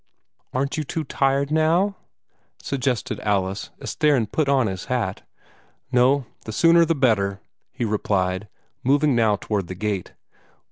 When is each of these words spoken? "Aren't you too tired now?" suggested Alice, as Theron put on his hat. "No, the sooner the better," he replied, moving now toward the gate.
"Aren't 0.51 0.77
you 0.77 0.83
too 0.83 1.03
tired 1.03 1.51
now?" 1.51 1.95
suggested 2.59 3.19
Alice, 3.19 3.69
as 3.79 3.93
Theron 3.93 4.25
put 4.25 4.49
on 4.49 4.65
his 4.65 4.85
hat. 4.85 5.21
"No, 5.91 6.25
the 6.45 6.51
sooner 6.51 6.85
the 6.85 6.95
better," 6.95 7.39
he 7.71 7.85
replied, 7.85 8.47
moving 8.83 9.13
now 9.15 9.35
toward 9.35 9.67
the 9.67 9.75
gate. 9.75 10.13